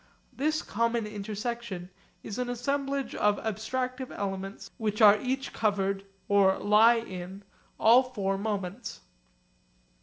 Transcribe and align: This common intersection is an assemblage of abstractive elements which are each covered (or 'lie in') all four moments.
This 0.33 0.63
common 0.63 1.05
intersection 1.05 1.91
is 2.23 2.39
an 2.39 2.49
assemblage 2.49 3.13
of 3.13 3.37
abstractive 3.37 4.09
elements 4.09 4.71
which 4.79 4.99
are 4.99 5.21
each 5.21 5.53
covered 5.53 6.05
(or 6.27 6.57
'lie 6.57 6.95
in') 6.97 7.43
all 7.79 8.01
four 8.01 8.35
moments. 8.39 9.01